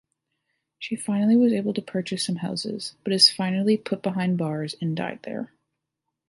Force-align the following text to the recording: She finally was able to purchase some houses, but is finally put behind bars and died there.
She 0.79 0.95
finally 0.95 1.35
was 1.35 1.53
able 1.53 1.75
to 1.75 1.81
purchase 1.83 2.25
some 2.25 2.37
houses, 2.37 2.95
but 3.03 3.13
is 3.13 3.29
finally 3.29 3.77
put 3.77 4.01
behind 4.01 4.35
bars 4.39 4.73
and 4.81 4.95
died 4.97 5.19
there. 5.25 5.53